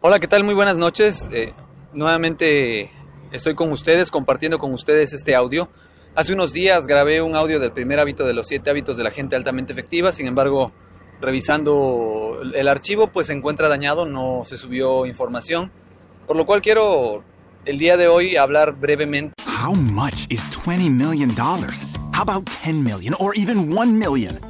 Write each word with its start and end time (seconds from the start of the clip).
Hola, 0.00 0.18
¿qué 0.18 0.26
tal? 0.26 0.44
Muy 0.44 0.54
buenas 0.54 0.76
noches. 0.76 1.28
Eh, 1.32 1.52
nuevamente 1.92 2.90
estoy 3.32 3.54
con 3.54 3.70
ustedes, 3.72 4.10
compartiendo 4.10 4.58
con 4.58 4.72
ustedes 4.72 5.12
este 5.12 5.34
audio. 5.34 5.68
Hace 6.14 6.32
unos 6.32 6.52
días 6.52 6.86
grabé 6.86 7.20
un 7.22 7.36
audio 7.36 7.60
del 7.60 7.72
primer 7.72 8.00
hábito 8.00 8.24
de 8.24 8.32
los 8.32 8.48
siete 8.48 8.70
hábitos 8.70 8.96
de 8.96 9.04
la 9.04 9.10
gente 9.10 9.36
altamente 9.36 9.72
efectiva, 9.72 10.10
sin 10.10 10.26
embargo, 10.26 10.72
revisando 11.20 12.40
el 12.54 12.66
archivo, 12.68 13.08
pues 13.08 13.28
se 13.28 13.34
encuentra 13.34 13.68
dañado, 13.68 14.06
no 14.06 14.42
se 14.44 14.56
subió 14.56 15.06
información, 15.06 15.70
por 16.26 16.36
lo 16.36 16.46
cual 16.46 16.62
quiero 16.62 17.22
el 17.64 17.78
día 17.78 17.96
de 17.96 18.08
hoy 18.08 18.36
hablar 18.36 18.72
brevemente. 18.72 19.34
How 19.46 19.74
much 19.74 20.26
is 20.30 20.40
20 20.64 20.88
million 20.90 21.34
dollars? 21.34 21.84
How 22.12 22.22
about 22.22 22.48
10 22.64 22.82
million 22.82 23.14
or 23.20 23.32
even 23.36 23.76
1 23.76 23.98
million? 23.98 24.49